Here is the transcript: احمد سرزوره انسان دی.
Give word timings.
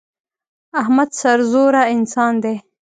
احمد 0.81 1.09
سرزوره 1.21 1.81
انسان 1.95 2.33
دی. 2.43 2.55